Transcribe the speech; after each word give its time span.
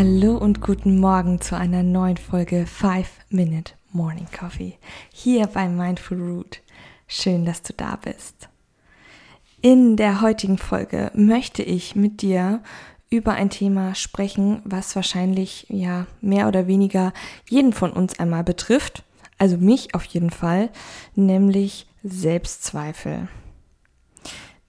Hallo 0.00 0.36
und 0.36 0.60
guten 0.60 1.00
Morgen 1.00 1.40
zu 1.40 1.56
einer 1.56 1.82
neuen 1.82 2.18
Folge 2.18 2.66
5 2.66 3.08
Minute 3.30 3.72
Morning 3.90 4.28
Coffee 4.30 4.78
hier 5.12 5.48
bei 5.48 5.68
Mindful 5.68 6.20
Root. 6.20 6.60
Schön, 7.08 7.44
dass 7.44 7.62
du 7.62 7.72
da 7.72 7.96
bist. 7.96 8.48
In 9.60 9.96
der 9.96 10.20
heutigen 10.20 10.56
Folge 10.56 11.10
möchte 11.14 11.64
ich 11.64 11.96
mit 11.96 12.22
dir 12.22 12.62
über 13.10 13.32
ein 13.32 13.50
Thema 13.50 13.96
sprechen, 13.96 14.62
was 14.64 14.94
wahrscheinlich 14.94 15.66
ja 15.68 16.06
mehr 16.20 16.46
oder 16.46 16.68
weniger 16.68 17.12
jeden 17.48 17.72
von 17.72 17.90
uns 17.90 18.20
einmal 18.20 18.44
betrifft, 18.44 19.02
also 19.36 19.56
mich 19.56 19.96
auf 19.96 20.04
jeden 20.04 20.30
Fall, 20.30 20.70
nämlich 21.16 21.88
Selbstzweifel. 22.04 23.26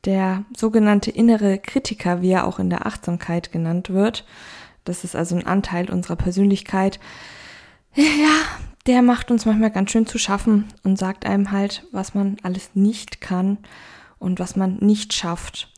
Der 0.05 0.43
sogenannte 0.57 1.11
innere 1.11 1.59
Kritiker, 1.59 2.23
wie 2.23 2.31
er 2.31 2.47
auch 2.47 2.57
in 2.57 2.71
der 2.71 2.87
Achtsamkeit 2.87 3.51
genannt 3.51 3.91
wird, 3.91 4.25
das 4.83 5.03
ist 5.03 5.15
also 5.15 5.35
ein 5.35 5.45
Anteil 5.45 5.89
unserer 5.89 6.15
Persönlichkeit, 6.15 6.99
ja, 7.93 8.35
der 8.85 9.01
macht 9.01 9.31
uns 9.31 9.45
manchmal 9.45 9.71
ganz 9.71 9.91
schön 9.91 10.07
zu 10.07 10.17
schaffen 10.17 10.65
und 10.83 10.97
sagt 10.97 11.25
einem 11.25 11.51
halt, 11.51 11.85
was 11.91 12.13
man 12.13 12.37
alles 12.43 12.71
nicht 12.73 13.21
kann 13.21 13.57
und 14.19 14.39
was 14.39 14.55
man 14.55 14.77
nicht 14.77 15.13
schafft. 15.13 15.71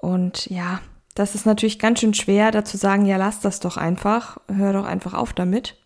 Und 0.00 0.46
ja, 0.46 0.80
das 1.14 1.34
ist 1.34 1.46
natürlich 1.46 1.78
ganz 1.78 2.00
schön 2.00 2.14
schwer, 2.14 2.50
da 2.50 2.64
zu 2.64 2.76
sagen, 2.76 3.06
ja, 3.06 3.16
lass 3.16 3.40
das 3.40 3.60
doch 3.60 3.76
einfach, 3.76 4.38
hör 4.48 4.72
doch 4.72 4.84
einfach 4.84 5.14
auf 5.14 5.32
damit. 5.32 5.76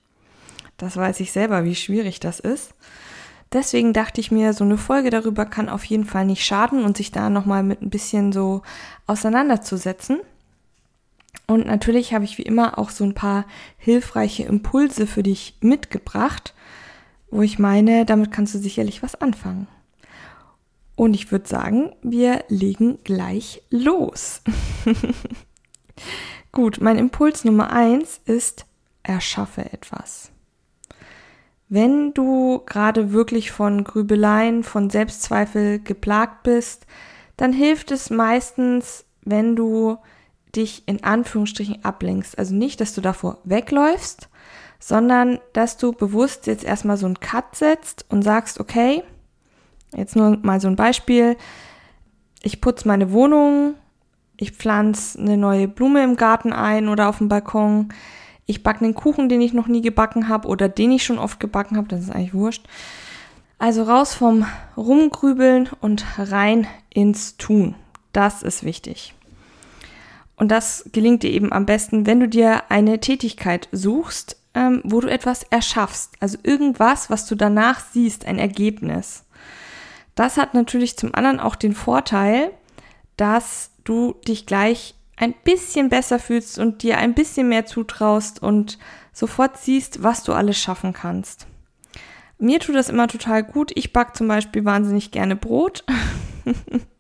Das 0.77 0.97
weiß 0.97 1.21
ich 1.21 1.33
selber, 1.33 1.65
wie 1.65 1.75
schwierig 1.75 2.21
das 2.21 2.41
ist. 2.41 2.75
Deswegen 3.53 3.93
dachte 3.93 4.21
ich 4.21 4.31
mir, 4.31 4.53
so 4.53 4.65
eine 4.65 4.77
Folge 4.77 5.11
darüber 5.11 5.47
kann 5.47 5.69
auf 5.69 5.85
jeden 5.85 6.05
Fall 6.05 6.27
nicht 6.27 6.45
schaden 6.45 6.85
und 6.85 6.97
sich 6.97 7.13
da 7.13 7.31
nochmal 7.31 7.63
mit 7.63 7.81
ein 7.81 7.91
bisschen 7.91 8.33
so 8.33 8.63
auseinanderzusetzen. 9.07 10.21
Und 11.49 11.67
natürlich 11.67 12.13
habe 12.13 12.27
ich 12.27 12.37
wie 12.37 12.43
immer 12.43 12.79
auch 12.79 12.91
so 12.91 13.05
ein 13.05 13.15
paar 13.15 13.47
hilfreiche 13.79 14.45
Impulse 14.45 15.07
für 15.07 15.23
dich 15.23 15.57
mitgebracht, 15.61 16.55
wo 17.31 17.41
ich 17.41 17.59
meine, 17.59 18.05
damit 18.05 18.31
kannst 18.31 18.55
du 18.55 18.59
sicherlich 18.59 19.03
was 19.03 19.15
anfangen. 19.15 19.67
Und 20.95 21.15
ich 21.15 21.33
würde 21.33 21.49
sagen, 21.49 21.93
wir 22.03 22.45
legen 22.49 22.99
gleich 23.03 23.63
los. 23.71 24.43
Gut, 26.53 26.81
mein 26.83 26.99
Impuls 26.99 27.45
Nummer 27.45 27.73
eins 27.73 28.21
ist, 28.27 28.67
erschaffe 29.03 29.73
etwas. 29.73 30.31
Wenn 31.71 32.13
du 32.13 32.63
gerade 32.67 33.13
wirklich 33.13 33.53
von 33.53 33.85
Grübeleien, 33.85 34.65
von 34.65 34.91
Selbstzweifel 34.91 35.79
geplagt 35.79 36.43
bist, 36.43 36.87
dann 37.39 37.55
hilft 37.55 37.91
es 37.91 38.11
meistens, 38.11 39.07
wenn 39.23 39.57
du 39.57 39.97
dich 40.59 40.83
in 40.87 41.03
Anführungsstrichen 41.03 41.85
ablenkst. 41.85 42.39
Also 42.39 42.55
nicht, 42.55 42.83
dass 42.83 42.93
du 42.93 43.01
davor 43.01 43.39
wegläufst, 43.45 44.29
sondern 44.79 45.39
dass 45.55 45.79
du 45.79 45.93
bewusst 45.93 46.47
jetzt 46.47 46.65
erstmal 46.65 46.99
so 46.99 47.07
einen 47.07 47.21
Cut 47.21 47.57
setzt 47.57 48.05
und 48.11 48.23
sagst, 48.23 48.61
okay, 48.61 49.03
Jetzt 49.97 50.17
nur 50.17 50.39
mal 50.43 50.61
so 50.61 50.69
ein 50.69 50.77
Beispiel. 50.77 51.37
Ich 52.43 52.61
putze 52.61 52.87
meine 52.87 53.13
Wohnung, 53.13 53.75
ich 54.37 54.53
pflanze 54.53 55.19
eine 55.19 55.37
neue 55.37 55.69
Blume 55.69 56.05
im 56.05 56.17
Garten 56.17 56.53
ein 56.53 56.89
oder 56.89 57.09
auf 57.09 57.19
dem 57.19 57.29
Balkon. 57.29 57.89
Ich 58.47 58.63
backe 58.63 58.85
einen 58.85 58.95
Kuchen, 58.95 59.29
den 59.29 59.41
ich 59.41 59.53
noch 59.53 59.67
nie 59.67 59.83
gebacken 59.83 60.29
habe 60.29 60.49
oder 60.49 60.69
den 60.69 60.93
ich 60.93 61.05
schon 61.05 61.19
oft 61.19 61.41
gebacken 61.41 61.77
habe, 61.77 61.89
das 61.89 62.01
ist 62.01 62.11
eigentlich 62.11 62.35
wurscht. 62.35 62.67
Also 63.59 63.83
raus 63.83 64.15
vom 64.15 64.47
Rumgrübeln 64.77 65.69
und 65.81 66.05
rein 66.17 66.67
ins 66.91 67.37
Tun. 67.37 67.75
Das 68.13 68.43
ist 68.43 68.63
wichtig. 68.63 69.15
Und 70.39 70.49
das 70.53 70.89
gelingt 70.93 71.25
dir 71.25 71.31
eben 71.31 71.53
am 71.53 71.67
besten, 71.67 72.07
wenn 72.07 72.21
du 72.21 72.29
dir 72.29 72.71
eine 72.71 73.01
Tätigkeit 73.01 73.69
suchst, 73.73 74.37
ähm, 74.55 74.81
wo 74.85 75.01
du 75.01 75.09
etwas 75.09 75.43
erschaffst. 75.43 76.13
Also 76.21 76.39
irgendwas, 76.45 77.11
was 77.11 77.27
du 77.27 77.35
danach 77.35 77.81
siehst, 77.81 78.25
ein 78.25 78.39
Ergebnis. 78.39 79.25
Das 80.15 80.37
hat 80.37 80.55
natürlich 80.55 80.97
zum 80.97 81.13
anderen 81.15 81.41
auch 81.41 81.57
den 81.57 81.75
Vorteil, 81.75 82.53
dass 83.17 83.73
du 83.83 84.15
dich 84.27 84.47
gleich 84.47 84.95
ein 85.17 85.35
bisschen 85.43 85.89
besser 85.89 86.21
fühlst 86.21 86.61
und 86.61 86.85
dir 86.85 86.99
ein 86.99 87.15
bisschen 87.15 87.49
mehr 87.49 87.67
zutraust 87.67 88.41
und 88.41 88.79
sofort 89.13 89.59
siehst, 89.59 90.05
was 90.05 90.23
du 90.23 90.33
alles 90.33 90.57
schaffen 90.57 90.93
kannst. 90.93 91.49
Mir 92.39 92.61
tut 92.61 92.77
das 92.77 92.89
immer 92.89 93.09
total 93.09 93.43
gut. 93.43 93.73
Ich 93.75 93.93
backe 93.93 94.13
zum 94.13 94.29
Beispiel 94.29 94.65
wahnsinnig 94.65 95.11
gerne 95.11 95.35
Brot. 95.35 95.85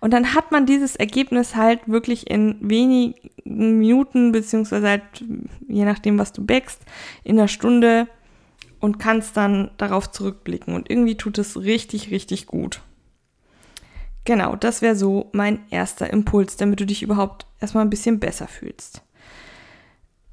und 0.00 0.12
dann 0.12 0.34
hat 0.34 0.50
man 0.50 0.66
dieses 0.66 0.96
Ergebnis 0.96 1.54
halt 1.54 1.80
wirklich 1.86 2.30
in 2.30 2.56
wenigen 2.60 3.14
Minuten, 3.44 4.32
beziehungsweise 4.32 4.88
halt, 4.88 5.02
je 5.68 5.84
nachdem, 5.84 6.18
was 6.18 6.32
du 6.32 6.44
bäckst, 6.44 6.80
in 7.22 7.38
einer 7.38 7.48
Stunde 7.48 8.08
und 8.80 8.98
kannst 8.98 9.36
dann 9.36 9.70
darauf 9.76 10.10
zurückblicken. 10.10 10.74
Und 10.74 10.90
irgendwie 10.90 11.16
tut 11.16 11.36
es 11.36 11.60
richtig, 11.60 12.10
richtig 12.10 12.46
gut. 12.46 12.80
Genau, 14.24 14.56
das 14.56 14.80
wäre 14.80 14.96
so 14.96 15.28
mein 15.32 15.60
erster 15.70 16.10
Impuls, 16.10 16.56
damit 16.56 16.80
du 16.80 16.86
dich 16.86 17.02
überhaupt 17.02 17.46
erstmal 17.60 17.84
ein 17.84 17.90
bisschen 17.90 18.20
besser 18.20 18.48
fühlst. 18.48 19.02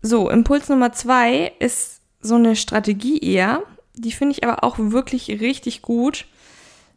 So, 0.02 0.30
Impuls 0.30 0.70
Nummer 0.70 0.94
zwei 0.94 1.52
ist 1.60 2.02
so 2.22 2.36
eine 2.36 2.56
Strategie 2.56 3.20
eher. 3.20 3.64
Die 3.96 4.12
finde 4.12 4.34
ich 4.34 4.44
aber 4.44 4.64
auch 4.64 4.76
wirklich 4.78 5.42
richtig 5.42 5.82
gut. 5.82 6.26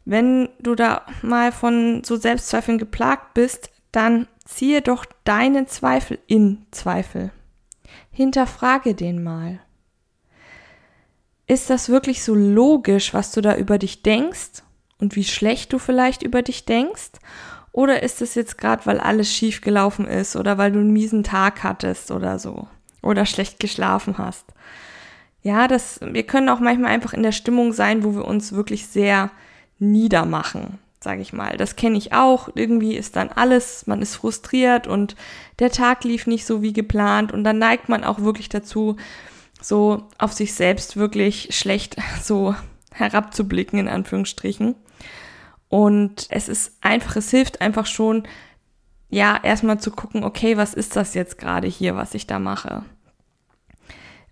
Wenn 0.05 0.49
du 0.59 0.75
da 0.75 1.07
mal 1.23 1.53
von 1.53 2.03
so 2.05 2.17
Selbstzweifeln 2.17 2.79
geplagt 2.79 3.35
bist, 3.35 3.71
dann 3.93 4.27
ziehe 4.45 4.83
doch 4.83 5.05
deinen 5.25 5.67
Zweifel 5.67 6.19
in 6.27 6.67
Zweifel. 6.71 7.31
Hinterfrage 8.11 8.95
den 8.95 9.23
mal 9.23 9.61
ist 11.51 11.69
das 11.69 11.89
wirklich 11.89 12.23
so 12.23 12.33
logisch, 12.33 13.13
was 13.13 13.33
du 13.33 13.41
da 13.41 13.57
über 13.57 13.77
dich 13.77 14.05
denkst 14.05 14.63
und 14.99 15.17
wie 15.17 15.25
schlecht 15.25 15.73
du 15.73 15.81
vielleicht 15.81 16.23
über 16.23 16.43
dich 16.43 16.65
denkst? 16.65 17.11
Oder 17.73 18.05
ist 18.05 18.23
es 18.23 18.37
jetzt 18.37 18.57
gerade, 18.57 18.87
weil 18.87 19.01
alles 19.01 19.33
schief 19.35 19.61
gelaufen 19.61 20.07
ist 20.07 20.37
oder 20.37 20.59
weil 20.59 20.71
du 20.71 20.79
einen 20.79 20.93
miesen 20.93 21.25
Tag 21.25 21.65
hattest 21.65 22.13
oder 22.13 22.39
so 22.39 22.69
oder 23.03 23.27
schlecht 23.27 23.59
geschlafen 23.59 24.17
hast? 24.17 24.45
Ja, 25.43 25.67
das, 25.67 25.99
wir 26.05 26.23
können 26.23 26.49
auch 26.49 26.61
manchmal 26.61 26.93
einfach 26.93 27.15
in 27.15 27.25
der 27.25 27.33
Stimmung 27.33 27.73
sein, 27.73 28.05
wo 28.05 28.15
wir 28.15 28.27
uns 28.27 28.53
wirklich 28.53 28.87
sehr 28.87 29.33
niedermachen, 29.81 30.79
sage 31.01 31.23
ich 31.23 31.33
mal. 31.33 31.57
Das 31.57 31.75
kenne 31.75 31.99
ich 31.99 32.13
auch. 32.13 32.51
Irgendwie 32.55 32.97
ist 32.97 33.17
dann 33.17 33.31
alles, 33.31 33.87
man 33.87 34.03
ist 34.03 34.15
frustriert 34.15 34.87
und 34.87 35.17
der 35.59 35.73
Tag 35.73 36.05
lief 36.05 36.27
nicht 36.27 36.47
so 36.47 36.63
wie 36.63 36.73
geplant 36.73 37.33
und 37.33 37.43
dann 37.43 37.59
neigt 37.59 37.89
man 37.89 38.05
auch 38.05 38.21
wirklich 38.21 38.49
dazu, 38.49 38.97
so 39.61 40.05
auf 40.19 40.33
sich 40.33 40.55
selbst 40.55 40.97
wirklich 40.97 41.49
schlecht 41.57 41.97
so 42.23 42.55
herabzublicken, 42.93 43.79
in 43.79 43.89
Anführungsstrichen. 43.89 44.77
Und 45.69 46.27
es 46.31 46.49
ist 46.49 46.77
einfach, 46.81 47.17
es 47.17 47.31
hilft 47.31 47.61
einfach 47.61 47.87
schon, 47.87 48.25
ja, 49.09 49.39
erstmal 49.43 49.81
zu 49.81 49.91
gucken, 49.91 50.25
okay, 50.25 50.57
was 50.57 50.75
ist 50.75 50.97
das 50.97 51.15
jetzt 51.15 51.39
gerade 51.39 51.67
hier, 51.67 51.97
was 51.97 52.15
ich 52.15 52.27
da 52.27 52.39
mache? 52.39 52.85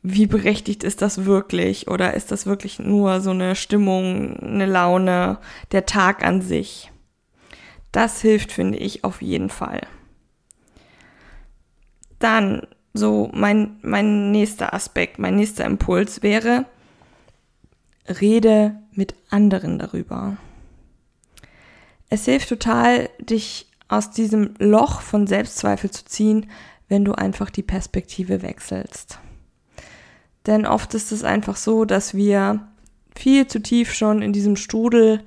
Wie 0.02 0.26
berechtigt 0.26 0.84
ist 0.84 1.02
das 1.02 1.24
wirklich? 1.24 1.88
Oder 1.88 2.14
ist 2.14 2.30
das 2.30 2.46
wirklich 2.46 2.78
nur 2.78 3.20
so 3.20 3.30
eine 3.30 3.56
Stimmung, 3.56 4.38
eine 4.38 4.66
Laune, 4.66 5.38
der 5.72 5.86
Tag 5.86 6.24
an 6.24 6.40
sich? 6.40 6.92
Das 7.92 8.20
hilft, 8.20 8.52
finde 8.52 8.78
ich, 8.78 9.04
auf 9.04 9.22
jeden 9.22 9.50
Fall. 9.50 9.80
Dann 12.18 12.66
so 12.94 13.30
mein, 13.32 13.78
mein 13.82 14.30
nächster 14.30 14.74
Aspekt, 14.74 15.18
mein 15.18 15.36
nächster 15.36 15.64
Impuls 15.64 16.22
wäre, 16.22 16.66
rede 18.20 18.76
mit 18.92 19.14
anderen 19.30 19.78
darüber. 19.78 20.36
Es 22.08 22.24
hilft 22.24 22.48
total, 22.48 23.10
dich 23.20 23.66
aus 23.88 24.10
diesem 24.10 24.54
Loch 24.58 25.00
von 25.00 25.26
Selbstzweifel 25.26 25.90
zu 25.90 26.04
ziehen, 26.04 26.50
wenn 26.88 27.04
du 27.04 27.12
einfach 27.12 27.50
die 27.50 27.62
Perspektive 27.62 28.42
wechselst. 28.42 29.18
Denn 30.46 30.66
oft 30.66 30.94
ist 30.94 31.12
es 31.12 31.24
einfach 31.24 31.56
so, 31.56 31.84
dass 31.84 32.14
wir 32.14 32.60
viel 33.14 33.46
zu 33.46 33.60
tief 33.60 33.92
schon 33.92 34.22
in 34.22 34.32
diesem 34.32 34.56
Strudel 34.56 35.22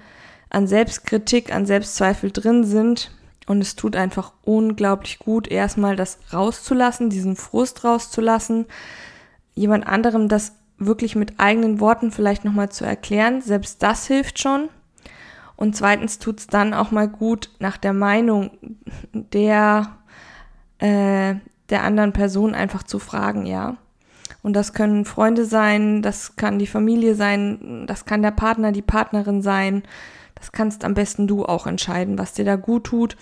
an 0.49 0.67
Selbstkritik, 0.67 1.53
an 1.53 1.65
Selbstzweifel 1.65 2.31
drin 2.31 2.63
sind 2.63 3.11
und 3.47 3.61
es 3.61 3.75
tut 3.75 3.95
einfach 3.95 4.33
unglaublich 4.43 5.19
gut, 5.19 5.47
erstmal 5.47 5.95
das 5.95 6.19
rauszulassen, 6.31 7.09
diesen 7.09 7.35
Frust 7.35 7.83
rauszulassen, 7.83 8.65
jemand 9.55 9.87
anderem 9.87 10.27
das 10.27 10.53
wirklich 10.77 11.15
mit 11.15 11.39
eigenen 11.39 11.79
Worten 11.79 12.11
vielleicht 12.11 12.43
nochmal 12.43 12.69
zu 12.69 12.85
erklären. 12.85 13.41
Selbst 13.41 13.83
das 13.83 14.07
hilft 14.07 14.39
schon. 14.39 14.69
Und 15.55 15.75
zweitens 15.75 16.17
tut 16.17 16.39
es 16.39 16.47
dann 16.47 16.73
auch 16.73 16.91
mal 16.91 17.07
gut, 17.07 17.51
nach 17.59 17.77
der 17.77 17.93
Meinung 17.93 18.51
der, 19.13 19.95
äh, 20.79 21.35
der 21.69 21.83
anderen 21.83 22.13
Person 22.13 22.55
einfach 22.55 22.83
zu 22.83 22.97
fragen, 22.97 23.45
ja. 23.45 23.77
Und 24.43 24.53
das 24.53 24.73
können 24.73 25.05
Freunde 25.05 25.45
sein, 25.45 26.01
das 26.01 26.35
kann 26.35 26.59
die 26.59 26.67
Familie 26.67 27.15
sein, 27.15 27.85
das 27.87 28.05
kann 28.05 28.21
der 28.21 28.31
Partner, 28.31 28.71
die 28.71 28.81
Partnerin 28.81 29.41
sein. 29.41 29.83
Das 30.35 30.51
kannst 30.51 30.83
am 30.83 30.95
besten 30.95 31.27
du 31.27 31.45
auch 31.45 31.67
entscheiden, 31.67 32.17
was 32.17 32.33
dir 32.33 32.45
da 32.45 32.55
gut 32.55 32.85
tut. 32.85 33.15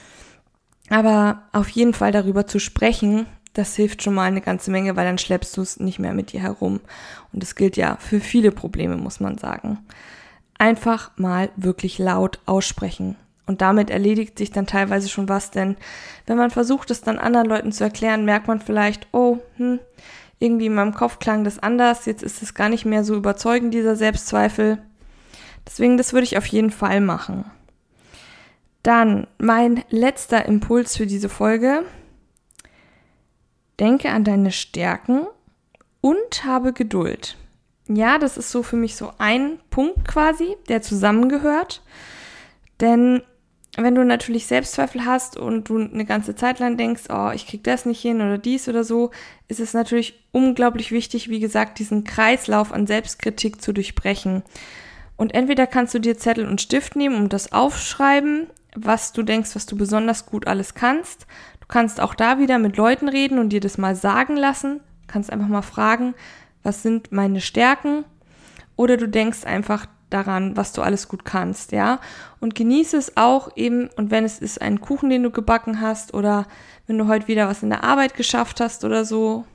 Aber 0.89 1.43
auf 1.51 1.69
jeden 1.69 1.93
Fall 1.93 2.11
darüber 2.11 2.47
zu 2.47 2.59
sprechen, 2.59 3.25
das 3.53 3.75
hilft 3.75 4.03
schon 4.03 4.13
mal 4.13 4.23
eine 4.23 4.41
ganze 4.41 4.71
Menge, 4.71 4.95
weil 4.95 5.05
dann 5.05 5.17
schleppst 5.17 5.55
du 5.57 5.61
es 5.61 5.79
nicht 5.79 5.99
mehr 5.99 6.13
mit 6.13 6.31
dir 6.31 6.39
herum. 6.39 6.79
Und 7.33 7.43
das 7.43 7.55
gilt 7.55 7.77
ja 7.77 7.97
für 7.99 8.19
viele 8.19 8.51
Probleme, 8.51 8.95
muss 8.95 9.19
man 9.19 9.37
sagen. 9.37 9.79
Einfach 10.57 11.11
mal 11.17 11.49
wirklich 11.55 11.99
laut 11.99 12.39
aussprechen. 12.45 13.15
Und 13.45 13.61
damit 13.61 13.89
erledigt 13.89 14.37
sich 14.37 14.51
dann 14.51 14.67
teilweise 14.67 15.09
schon 15.09 15.27
was, 15.27 15.49
denn 15.49 15.75
wenn 16.27 16.37
man 16.37 16.51
versucht, 16.51 16.91
es 16.91 17.01
dann 17.01 17.17
anderen 17.17 17.47
Leuten 17.47 17.71
zu 17.71 17.83
erklären, 17.83 18.23
merkt 18.23 18.47
man 18.47 18.61
vielleicht, 18.61 19.07
oh, 19.11 19.39
hm, 19.57 19.79
irgendwie 20.39 20.67
in 20.67 20.73
meinem 20.73 20.93
Kopf 20.93 21.19
klang 21.19 21.43
das 21.43 21.59
anders, 21.59 22.05
jetzt 22.05 22.23
ist 22.23 22.41
es 22.41 22.53
gar 22.53 22.69
nicht 22.69 22.85
mehr 22.85 23.03
so 23.03 23.15
überzeugend, 23.15 23.73
dieser 23.73 23.95
Selbstzweifel. 23.95 24.81
Deswegen, 25.65 25.97
das 25.97 26.13
würde 26.13 26.23
ich 26.23 26.37
auf 26.37 26.45
jeden 26.45 26.71
Fall 26.71 27.01
machen. 27.01 27.45
Dann 28.81 29.27
mein 29.37 29.83
letzter 29.89 30.45
Impuls 30.45 30.95
für 30.95 31.05
diese 31.05 31.29
Folge 31.29 31.83
Denke 33.79 34.09
an 34.09 34.25
deine 34.25 34.51
Stärken 34.51 35.25
und 36.01 36.43
habe 36.43 36.73
Geduld. 36.73 37.37
Ja, 37.87 38.17
das 38.17 38.37
ist 38.37 38.51
so 38.51 38.61
für 38.61 38.75
mich 38.75 38.95
so 38.95 39.13
ein 39.17 39.59
Punkt 39.69 40.07
quasi, 40.07 40.57
der 40.67 40.81
zusammengehört. 40.81 41.81
Denn 42.81 43.23
wenn 43.77 43.95
du 43.95 44.03
natürlich 44.03 44.47
Selbstzweifel 44.47 45.05
hast 45.05 45.37
und 45.37 45.69
du 45.69 45.77
eine 45.77 46.05
ganze 46.05 46.35
Zeit 46.35 46.59
lang 46.59 46.77
denkst, 46.77 47.03
oh, 47.09 47.31
ich 47.33 47.47
krieg 47.47 47.63
das 47.63 47.85
nicht 47.85 48.01
hin 48.01 48.17
oder 48.17 48.37
dies 48.37 48.67
oder 48.67 48.83
so, 48.83 49.11
ist 49.47 49.59
es 49.59 49.73
natürlich 49.73 50.25
unglaublich 50.31 50.91
wichtig, 50.91 51.29
wie 51.29 51.39
gesagt, 51.39 51.79
diesen 51.79 52.03
Kreislauf 52.03 52.73
an 52.73 52.87
Selbstkritik 52.87 53.61
zu 53.61 53.73
durchbrechen. 53.73 54.43
Und 55.17 55.33
entweder 55.33 55.67
kannst 55.67 55.93
du 55.93 55.99
dir 55.99 56.17
Zettel 56.17 56.47
und 56.47 56.61
Stift 56.61 56.95
nehmen 56.95 57.17
und 57.17 57.33
das 57.33 57.51
aufschreiben, 57.51 58.47
was 58.75 59.13
du 59.13 59.23
denkst, 59.23 59.55
was 59.55 59.65
du 59.65 59.75
besonders 59.75 60.25
gut 60.25 60.47
alles 60.47 60.73
kannst 60.73 61.25
kannst 61.69 62.01
auch 62.01 62.15
da 62.15 62.39
wieder 62.39 62.59
mit 62.59 62.75
Leuten 62.75 63.07
reden 63.07 63.39
und 63.39 63.49
dir 63.49 63.61
das 63.61 63.77
mal 63.77 63.95
sagen 63.95 64.35
lassen. 64.35 64.81
Kannst 65.07 65.31
einfach 65.31 65.47
mal 65.47 65.61
fragen, 65.61 66.15
was 66.63 66.83
sind 66.83 67.13
meine 67.13 67.39
Stärken? 67.39 68.03
Oder 68.75 68.97
du 68.97 69.07
denkst 69.07 69.45
einfach 69.45 69.85
daran, 70.09 70.57
was 70.57 70.73
du 70.73 70.81
alles 70.81 71.07
gut 71.07 71.25
kannst, 71.25 71.71
ja? 71.71 71.99
Und 72.39 72.55
genieße 72.55 72.97
es 72.97 73.17
auch 73.17 73.55
eben, 73.55 73.89
und 73.95 74.11
wenn 74.11 74.23
es 74.23 74.39
ist 74.39 74.61
ein 74.61 74.81
Kuchen, 74.81 75.09
den 75.09 75.23
du 75.23 75.31
gebacken 75.31 75.81
hast, 75.81 76.13
oder 76.13 76.47
wenn 76.87 76.97
du 76.97 77.07
heute 77.07 77.27
wieder 77.27 77.47
was 77.47 77.63
in 77.63 77.69
der 77.69 77.83
Arbeit 77.83 78.15
geschafft 78.15 78.59
hast 78.59 78.83
oder 78.83 79.05
so, 79.05 79.45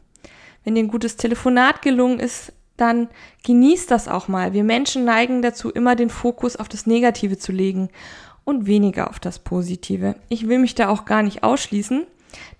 wenn 0.65 0.75
dir 0.75 0.83
ein 0.83 0.89
gutes 0.89 1.17
Telefonat 1.17 1.83
gelungen 1.83 2.21
ist, 2.21 2.53
dann 2.77 3.09
genieß 3.45 3.87
das 3.87 4.09
auch 4.09 4.29
mal. 4.29 4.53
Wir 4.53 4.65
Menschen 4.65 5.05
neigen 5.05 5.43
dazu, 5.43 5.71
immer 5.71 5.95
den 5.95 6.11
Fokus 6.11 6.57
auf 6.57 6.69
das 6.69 6.87
Negative 6.87 7.39
zu 7.39 7.53
legen 7.53 7.89
und 8.45 8.67
weniger 8.67 9.11
auf 9.11 9.21
das 9.21 9.39
Positive. 9.39 10.17
Ich 10.29 10.49
will 10.49 10.59
mich 10.59 10.75
da 10.75 10.89
auch 10.89 11.05
gar 11.05 11.23
nicht 11.23 11.43
ausschließen. 11.43 12.05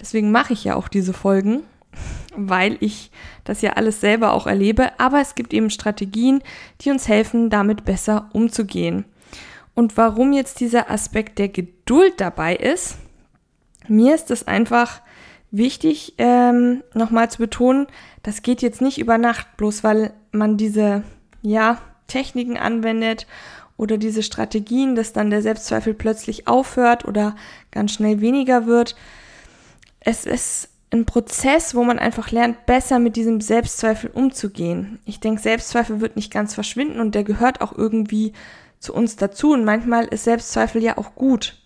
Deswegen 0.01 0.31
mache 0.31 0.53
ich 0.53 0.65
ja 0.65 0.77
auch 0.77 0.89
diese 0.89 1.13
Folgen, 1.13 1.63
weil 2.37 2.77
ich 2.81 3.11
das 3.45 3.63
ja 3.63 3.75
alles 3.75 4.01
selber 4.01 4.33
auch 4.33 4.47
erlebe. 4.47 4.99
Aber 4.99 5.21
es 5.21 5.35
gibt 5.35 5.53
eben 5.53 5.71
Strategien, 5.71 6.43
die 6.81 6.91
uns 6.91 7.09
helfen, 7.09 7.51
damit 7.51 7.85
besser 7.85 8.29
umzugehen. 8.33 9.05
Und 9.75 9.97
warum 9.97 10.33
jetzt 10.33 10.61
dieser 10.61 10.91
Aspekt 10.91 11.39
der 11.39 11.49
Geduld 11.49 12.15
dabei 12.19 12.57
ist, 12.57 12.97
mir 13.89 14.15
ist 14.15 14.31
es 14.31 14.47
einfach 14.47 15.01
wichtig, 15.51 16.15
ähm, 16.19 16.83
nochmal 16.95 17.31
zu 17.31 17.39
betonen, 17.39 17.87
das 18.23 18.43
geht 18.43 18.63
jetzt 18.63 18.81
nicht 18.81 18.99
über 18.99 19.19
Nacht, 19.19 19.57
bloß 19.57 19.85
weil 19.85 20.13
man 20.33 20.57
diese, 20.57 21.03
ja, 21.43 21.79
Techniken 22.07 22.57
anwendet 22.57 23.27
oder 23.77 23.99
diese 23.99 24.23
Strategien, 24.23 24.95
dass 24.95 25.13
dann 25.13 25.31
der 25.31 25.43
Selbstzweifel 25.43 25.95
plötzlich 25.95 26.47
aufhört 26.47 27.05
oder 27.05 27.35
ganz 27.71 27.93
schnell 27.93 28.21
weniger 28.21 28.67
wird. 28.67 28.95
Es 30.01 30.27
ist 30.27 30.69
ein 30.95 31.05
Prozess, 31.07 31.75
wo 31.75 31.85
man 31.85 31.99
einfach 31.99 32.31
lernt, 32.31 32.67
besser 32.67 32.99
mit 32.99 33.17
diesem 33.17 33.41
Selbstzweifel 33.41 34.11
umzugehen. 34.11 35.01
Ich 35.05 35.21
denke, 35.21 35.43
Selbstzweifel 35.43 36.01
wird 36.01 36.17
nicht 36.17 36.33
ganz 36.33 36.55
verschwinden 36.55 37.01
und 37.01 37.15
der 37.15 37.25
gehört 37.25 37.61
auch 37.61 37.77
irgendwie 37.77 38.33
zu 38.79 38.95
uns 38.95 39.17
dazu. 39.17 39.53
Und 39.53 39.65
manchmal 39.65 40.07
ist 40.07 40.25
Selbstzweifel 40.25 40.83
ja 40.83 40.97
auch 40.97 41.15
gut. 41.15 41.61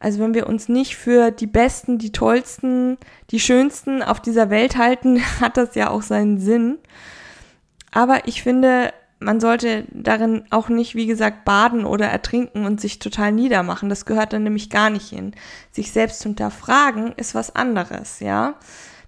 Also 0.00 0.18
wenn 0.20 0.34
wir 0.34 0.48
uns 0.48 0.68
nicht 0.68 0.96
für 0.96 1.30
die 1.30 1.46
Besten, 1.46 1.98
die 1.98 2.10
Tollsten, 2.10 2.98
die 3.30 3.38
Schönsten 3.38 4.02
auf 4.02 4.20
dieser 4.20 4.50
Welt 4.50 4.76
halten, 4.76 5.20
hat 5.40 5.56
das 5.56 5.74
ja 5.74 5.90
auch 5.90 6.02
seinen 6.02 6.38
Sinn. 6.38 6.78
Aber 7.92 8.26
ich 8.26 8.42
finde, 8.42 8.92
man 9.24 9.40
sollte 9.40 9.84
darin 9.90 10.44
auch 10.50 10.68
nicht, 10.68 10.94
wie 10.94 11.06
gesagt, 11.06 11.44
baden 11.44 11.84
oder 11.84 12.06
ertrinken 12.06 12.64
und 12.64 12.80
sich 12.80 12.98
total 12.98 13.32
niedermachen. 13.32 13.88
Das 13.88 14.06
gehört 14.06 14.32
dann 14.32 14.44
nämlich 14.44 14.70
gar 14.70 14.90
nicht 14.90 15.08
hin. 15.08 15.34
Sich 15.70 15.92
selbst 15.92 16.22
hinterfragen 16.22 17.12
ist 17.16 17.34
was 17.34 17.54
anderes, 17.54 18.20
ja. 18.20 18.54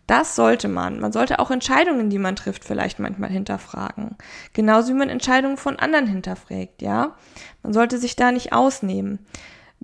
Das 0.07 0.37
sollte 0.37 0.69
man. 0.69 1.01
Man 1.01 1.13
sollte 1.13 1.39
auch 1.39 1.51
Entscheidungen, 1.51 2.11
die 2.11 2.19
man 2.19 2.37
trifft, 2.37 2.65
vielleicht 2.65 2.99
manchmal 2.99 3.31
hinterfragen. 3.31 4.17
Genauso 4.53 4.91
wie 4.91 4.99
man 4.99 5.09
Entscheidungen 5.09 5.57
von 5.57 5.79
anderen 5.79 6.07
hinterfragt, 6.07 6.83
ja. 6.83 7.17
Man 7.63 7.73
sollte 7.73 7.99
sich 7.99 8.15
da 8.15 8.31
nicht 8.31 8.53
ausnehmen. 8.53 9.19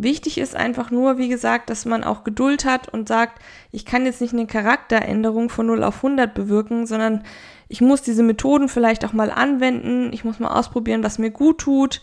Wichtig 0.02 0.38
ist 0.38 0.56
einfach 0.56 0.91
nur, 0.91 1.19
wie 1.19 1.29
gesagt, 1.29 1.69
dass 1.69 1.85
man 1.85 2.05
auch 2.05 2.25
Geduld 2.25 2.64
hat 2.64 2.88
und 2.88 3.06
sagt, 3.06 3.38
ich 3.70 3.85
kann 3.85 4.06
jetzt 4.06 4.23
nicht 4.23 4.32
eine 4.32 4.47
Charakteränderung 4.47 5.50
von 5.50 5.67
0 5.67 5.85
auf 5.85 5.97
100 5.97 6.32
bewirken, 6.32 6.87
sondern 6.87 7.23
ich 7.69 7.82
muss 7.82 8.00
diese 8.00 8.23
Methoden 8.23 8.70
vielleicht 8.70 9.05
auch 9.05 9.12
mal 9.12 9.31
anwenden, 9.31 10.11
ich 10.14 10.25
muss 10.25 10.38
mal 10.38 10.56
ausprobieren, 10.56 11.05
was 11.05 11.19
mir 11.19 11.31
gut 11.31 11.58
tut, 11.58 12.00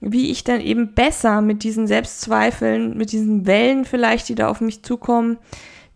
wie 0.00 0.32
ich 0.32 0.42
dann 0.42 0.60
eben 0.60 0.94
besser 0.94 1.40
mit 1.40 1.62
diesen 1.62 1.86
Selbstzweifeln, 1.86 2.96
mit 2.98 3.12
diesen 3.12 3.46
Wellen 3.46 3.84
vielleicht, 3.84 4.28
die 4.28 4.34
da 4.34 4.48
auf 4.48 4.60
mich 4.60 4.82
zukommen, 4.82 5.38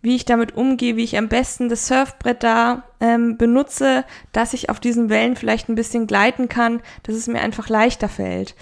wie 0.03 0.15
ich 0.15 0.25
damit 0.25 0.57
umgehe, 0.57 0.95
wie 0.95 1.05
ich 1.05 1.19
am 1.19 1.29
besten 1.29 1.69
das 1.69 1.89
Surfbrett 1.89 2.45
da 2.45 2.85
ähm, 3.01 3.37
benutze, 3.37 4.05
dass 4.31 4.55
ich 4.55 4.71
auf 4.71 4.79
diesen 4.79 5.11
Wellen 5.11 5.35
vielleicht 5.35 5.69
ein 5.69 5.75
bisschen 5.75 6.07
gleiten 6.07 6.49
kann, 6.49 6.81
dass 7.03 7.17
es 7.17 7.27
mir 7.27 7.41
einfach 7.41 7.69
leichter 7.69 8.09
fällt. 8.09 8.55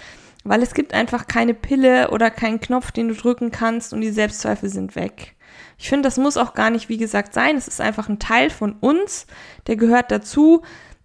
Weil 0.43 0.63
es 0.63 0.73
gibt 0.73 0.93
einfach 0.93 1.27
keine 1.27 1.53
Pille 1.53 2.11
oder 2.11 2.31
keinen 2.31 2.59
Knopf, 2.59 2.91
den 2.91 3.09
du 3.09 3.13
drücken 3.13 3.51
kannst 3.51 3.93
und 3.93 4.01
die 4.01 4.11
Selbstzweifel 4.11 4.69
sind 4.69 4.95
weg. 4.95 5.35
Ich 5.77 5.89
finde, 5.89 6.07
das 6.07 6.17
muss 6.17 6.37
auch 6.37 6.53
gar 6.53 6.69
nicht, 6.69 6.89
wie 6.89 6.97
gesagt, 6.97 7.33
sein. 7.33 7.55
Es 7.55 7.67
ist 7.67 7.81
einfach 7.81 8.09
ein 8.09 8.19
Teil 8.19 8.49
von 8.49 8.73
uns, 8.73 9.27
der 9.67 9.75
gehört 9.75 10.11
dazu. 10.11 10.61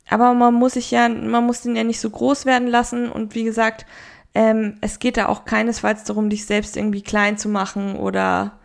Aber 0.08 0.34
man 0.34 0.54
muss 0.54 0.74
sich 0.74 0.90
ja, 0.90 1.08
man 1.08 1.46
muss 1.46 1.62
den 1.62 1.76
ja 1.76 1.84
nicht 1.84 2.00
so 2.00 2.10
groß 2.10 2.44
werden 2.44 2.68
lassen. 2.68 3.10
Und 3.10 3.34
wie 3.34 3.44
gesagt, 3.44 3.86
ähm, 4.34 4.76
es 4.80 4.98
geht 4.98 5.16
da 5.16 5.26
auch 5.26 5.44
keinesfalls 5.44 6.04
darum, 6.04 6.28
dich 6.28 6.44
selbst 6.44 6.76
irgendwie 6.76 7.02
klein 7.02 7.38
zu 7.38 7.48
machen 7.48 7.96
oder 7.96 8.58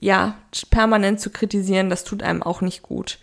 ja, 0.00 0.36
permanent 0.70 1.20
zu 1.20 1.30
kritisieren. 1.30 1.90
Das 1.90 2.04
tut 2.04 2.22
einem 2.22 2.42
auch 2.42 2.60
nicht 2.60 2.82
gut. 2.82 3.18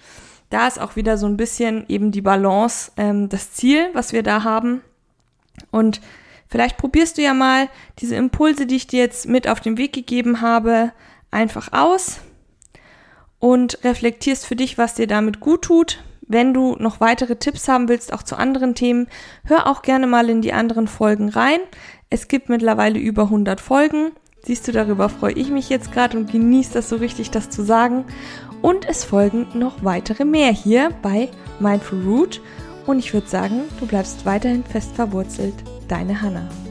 Da 0.49 0.67
ist 0.67 0.79
auch 0.79 0.95
wieder 0.95 1.17
so 1.17 1.25
ein 1.25 1.37
bisschen 1.37 1.85
eben 1.87 2.11
die 2.11 2.21
Balance, 2.21 2.91
ähm, 2.97 3.29
das 3.29 3.53
Ziel, 3.53 3.89
was 3.93 4.13
wir 4.13 4.23
da 4.23 4.43
haben. 4.43 4.81
Und 5.71 6.01
vielleicht 6.47 6.77
probierst 6.77 7.17
du 7.17 7.21
ja 7.21 7.33
mal 7.33 7.69
diese 7.99 8.15
Impulse, 8.15 8.65
die 8.65 8.75
ich 8.75 8.87
dir 8.87 8.99
jetzt 8.99 9.27
mit 9.27 9.47
auf 9.47 9.59
den 9.59 9.77
Weg 9.77 9.93
gegeben 9.93 10.41
habe, 10.41 10.91
einfach 11.31 11.73
aus 11.73 12.19
und 13.39 13.83
reflektierst 13.83 14.45
für 14.45 14.55
dich, 14.55 14.77
was 14.77 14.95
dir 14.95 15.07
damit 15.07 15.39
gut 15.39 15.63
tut. 15.63 16.03
Wenn 16.27 16.53
du 16.53 16.75
noch 16.79 16.99
weitere 16.99 17.35
Tipps 17.35 17.67
haben 17.67 17.87
willst, 17.87 18.11
auch 18.11 18.23
zu 18.23 18.35
anderen 18.35 18.73
Themen, 18.73 19.07
hör 19.43 19.67
auch 19.67 19.83
gerne 19.83 20.07
mal 20.07 20.29
in 20.29 20.41
die 20.41 20.53
anderen 20.53 20.87
Folgen 20.87 21.29
rein. 21.29 21.59
Es 22.09 22.27
gibt 22.27 22.49
mittlerweile 22.49 22.97
über 22.97 23.23
100 23.23 23.61
Folgen. 23.61 24.11
Siehst 24.43 24.67
du, 24.67 24.71
darüber 24.71 25.09
freue 25.09 25.33
ich 25.33 25.49
mich 25.49 25.69
jetzt 25.69 25.91
gerade 25.91 26.17
und 26.17 26.31
genieße 26.31 26.73
das 26.73 26.89
so 26.89 26.95
richtig, 26.95 27.31
das 27.31 27.49
zu 27.49 27.63
sagen. 27.63 28.05
Und 28.61 28.87
es 28.87 29.03
folgen 29.03 29.47
noch 29.53 29.83
weitere 29.83 30.25
mehr 30.25 30.51
hier 30.51 30.89
bei 31.01 31.29
Mindful 31.59 32.03
Root. 32.03 32.41
Und 32.87 32.99
ich 32.99 33.13
würde 33.13 33.27
sagen, 33.27 33.61
du 33.79 33.87
bleibst 33.87 34.25
weiterhin 34.25 34.63
fest 34.63 34.95
verwurzelt. 34.95 35.55
Deine 35.87 36.19
Hannah. 36.19 36.64